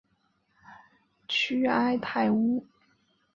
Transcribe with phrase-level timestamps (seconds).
[1.27, 2.65] 屈埃泰乌。